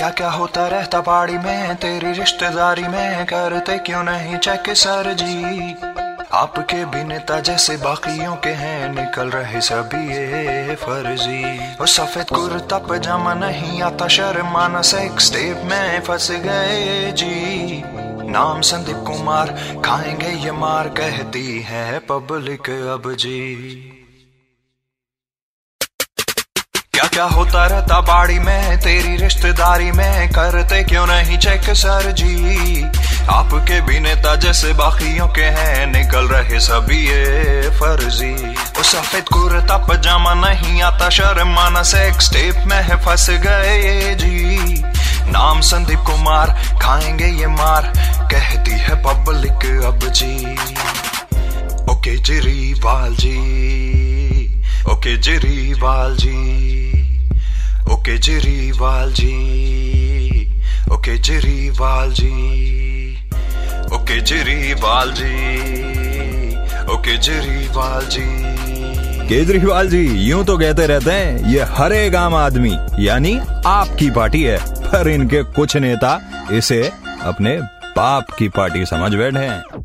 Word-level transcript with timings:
क्या 0.00 0.10
क्या 0.10 0.30
होता 0.30 0.66
रहता 0.66 1.00
पहाड़ी 1.00 1.38
में, 1.38 1.76
तेरी 1.76 2.12
रिश्तेदारी 2.12 2.82
में, 2.82 3.26
करते 3.26 3.78
क्यों 3.78 4.02
नहीं 4.02 4.36
चेक 4.36 4.62
सर 4.70 5.12
जी? 5.12 5.74
आपके 6.32 6.84
भी 6.84 7.40
जैसे 7.40 7.76
बाकियों 7.76 8.36
के 8.36 8.48
हैं, 8.48 8.88
निकल 8.88 9.30
रहे 9.30 9.60
सभी 9.60 10.08
ये 10.12 10.74
फर्जी। 10.74 11.74
वो 11.80 11.86
सफ़ेद 11.86 12.26
कुर्ता 12.26 12.78
पजामा 12.78 13.34
नहीं 13.34 13.82
आता 13.82 14.08
शर्माना 14.08 14.82
सेक्स 14.82 15.26
स्टेप 15.26 15.62
में 15.64 16.00
फंस 16.00 16.30
गए 16.30 17.12
जी। 17.12 17.82
नाम 18.30 18.60
संदीप 18.60 18.96
कुमार, 18.96 19.46
खाएँगे 19.84 20.28
ये 20.28 20.52
मार, 20.52 20.88
कहती 20.88 21.60
है 21.60 21.98
पब्लिक 21.98 22.70
अब 22.70 23.14
जी। 23.14 23.99
क्या 27.20 27.28
होता 27.28 27.66
रहता 27.66 28.00
बाड़ी 28.00 28.38
में? 28.38 28.80
तेरी 28.80 29.16
रिश्तेदारी 29.16 29.92
में 29.92 30.28
करते 30.28 30.84
क्यों 30.84 31.06
नहीं 31.06 31.38
चेक 31.38 31.62
सर 31.62 32.12
जी? 32.12 32.82
आपके 33.28 33.80
भी 33.80 34.00
नेता 34.00 34.36
जैसे 34.36 34.72
बाकियों 34.72 35.28
के 35.28 35.42
हैं, 35.42 35.86
निकल 35.86 36.24
रहे 36.24 36.60
सभी 36.60 37.08
ये 37.08 37.62
फर्जी। 37.70 38.32
वो 38.48 38.82
सफ़ेद 38.82 39.24
कुर्ता 39.24 39.76
पजामा 39.76 40.34
नहीं 40.34 40.82
आता 40.82 41.10
शर्माना 41.10 41.82
सेक्स 41.82 42.32
टेप 42.32 42.64
में 42.66 42.82
है 42.82 42.96
फंस 42.96 43.30
गए 43.30 43.76
ये 43.76 44.14
जी। 44.14 44.82
नाम 45.30 45.60
संदीप 45.60 45.98
कुमार, 45.98 46.50
खाएँगे 46.82 47.26
ये 47.26 47.46
मार, 47.46 47.92
कहती 48.30 48.70
है 48.70 49.02
पब्लिक 49.02 49.84
अब 49.84 50.08
जी। 50.08 50.52
ओके 51.92 52.16
केजरीवाल 52.16 53.14
जी 53.14 53.38
ओ 54.88 54.94
केजरीवाल 54.94 56.16
जी। 56.16 56.79
केजरीवाल 58.10 59.12
जी, 59.12 59.34
ओ 60.92 60.96
केजरीवाल 60.96 62.12
जी, 62.12 62.30
ओ 63.92 63.98
केजरीवाल 63.98 65.12
जी, 65.12 65.34
ओ 66.84 66.96
केजरीवाल 66.96 68.06
जी। 68.06 68.26
केजरीवाल 69.28 69.88
जी, 69.88 70.02
यूँ 70.28 70.44
तो 70.44 70.58
कहते 70.58 70.86
रहते 70.86 71.10
हैं, 71.10 71.52
ये 71.52 71.60
हर 71.60 72.16
आम 72.16 72.34
आदमी, 72.34 72.76
यानी 72.98 73.38
आपकी 73.66 74.10
पार्टी 74.10 74.42
है, 74.42 74.58
पर 74.58 75.08
इनके 75.08 75.42
कुछ 75.42 75.76
नेता 75.76 76.18
इसे 76.52 76.82
अपने 77.22 77.56
बाप 77.96 78.30
की 78.30 78.48
पार्टी 78.48 78.84
समझ 78.86 79.14
बैठे 79.14 79.38
हैं। 79.38 79.79